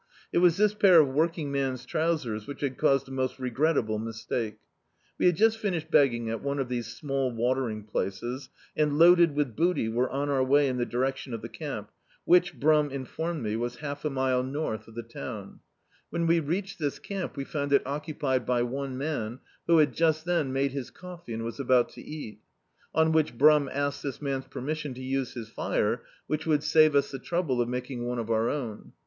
It 0.33 0.39
was 0.39 0.57
this 0.57 0.73
pair 0.73 0.99
of 0.99 1.09
work 1.09 1.37
ing 1.37 1.51
man's 1.51 1.85
trousers 1.85 2.47
which 2.47 2.61
had 2.61 2.75
caused 2.79 3.07
a 3.07 3.11
most 3.11 3.37
regret 3.37 3.75
table 3.75 3.99
mistake. 3.99 4.57
We 5.19 5.27
had 5.27 5.35
just 5.35 5.59
finished 5.59 5.91
begging 5.91 6.27
at 6.27 6.41
one 6.41 6.57
of 6.57 6.69
these 6.69 6.87
small 6.87 7.31
watering 7.31 7.83
places 7.83 8.49
and, 8.75 8.97
loaded 8.97 9.35
with 9.35 9.55
booty, 9.55 9.87
were 9.89 10.09
on 10.09 10.27
our 10.27 10.43
way 10.43 10.67
in 10.67 10.77
the 10.77 10.87
direction 10.87 11.35
of 11.35 11.43
the 11.43 11.49
camp 11.49 11.91
whidi. 12.27 12.59
Brum 12.59 12.89
informed 12.89 13.43
me, 13.43 13.55
was 13.55 13.75
half 13.75 14.03
a 14.03 14.09
mile 14.09 14.41
north 14.41 14.87
of 14.87 14.95
Do.icdt, 14.95 15.07
Google 15.07 15.07
A 15.07 15.07
Tramp's 15.07 15.13
Summer 15.13 15.61
Vacation 15.61 15.61
the 15.69 15.93
town. 15.93 16.07
When 16.09 16.25
we 16.25 16.39
reached 16.39 16.79
this 16.79 16.97
camp 16.97 17.37
we 17.37 17.43
found 17.43 17.71
it 17.71 17.85
occupied 17.85 18.43
by 18.47 18.63
one 18.63 18.97
man, 18.97 19.39
who 19.67 19.77
had 19.77 19.93
just 19.93 20.25
then 20.25 20.51
made 20.51 20.71
his 20.71 20.89
coffee 20.89 21.35
and 21.35 21.43
was 21.43 21.59
about 21.59 21.89
to 21.89 22.01
eat 22.01 22.41
On 22.95 23.11
which 23.11 23.37
Brum 23.37 23.69
asked 23.71 24.01
this 24.01 24.19
man's 24.19 24.47
permission 24.47 24.95
to 24.95 25.03
use 25.03 25.35
his 25.35 25.49
fire, 25.49 26.01
which 26.25 26.47
would 26.47 26.63
save 26.63 26.95
us 26.95 27.11
the 27.11 27.19
trouble 27.19 27.61
of 27.61 27.69
making 27.69 28.03
one 28.07 28.17
of 28.17 28.31
our 28.31 28.49
own. 28.49 28.93